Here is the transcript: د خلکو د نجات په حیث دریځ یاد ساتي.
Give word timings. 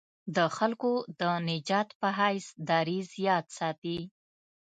د 0.35 0.37
خلکو 0.57 0.91
د 1.19 1.21
نجات 1.49 1.89
په 1.99 2.07
حیث 2.19 2.45
دریځ 2.69 3.09
یاد 3.27 3.45
ساتي. 3.57 3.99